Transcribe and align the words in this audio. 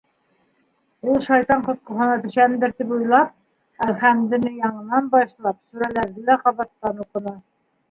Ул 1.11 1.19
шайтан 1.25 1.61
ҡотҡоһона 1.67 2.15
төшәмдер 2.23 2.73
тип 2.79 2.95
уйлап, 2.97 3.37
әлхәмдене 3.89 4.55
яңынан 4.63 5.13
башлап, 5.15 5.63
сүрәләрҙе 5.69 6.27
лә 6.33 6.41
ҡабаттан 6.49 7.07
уҡыны. 7.09 7.39